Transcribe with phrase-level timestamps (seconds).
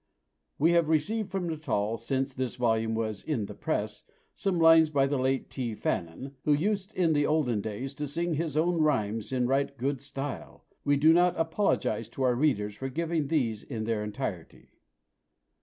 [0.57, 5.05] We have received from Natal, since this volume was "in the press," some lines by
[5.05, 5.75] the late T.
[5.75, 10.01] Fannin, who used in the olden days to sing his own rhymes in right good
[10.01, 10.65] style.
[10.83, 14.71] We do not apologise to our readers for giving these in their entirety.